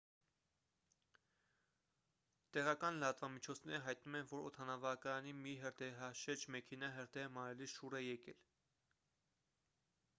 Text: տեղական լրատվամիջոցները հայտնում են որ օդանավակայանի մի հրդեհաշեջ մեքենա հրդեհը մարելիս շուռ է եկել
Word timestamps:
տեղական 2.55 2.95
լրատվամիջոցները 3.03 3.81
հայտնում 3.87 4.17
են 4.19 4.25
որ 4.31 4.47
օդանավակայանի 4.49 5.33
մի 5.41 5.53
հրդեհաշեջ 5.65 6.45
մեքենա 6.55 6.89
հրդեհը 6.95 7.29
մարելիս 7.37 7.75
շուռ 7.75 7.99
է 8.01 8.01
եկել 8.07 8.41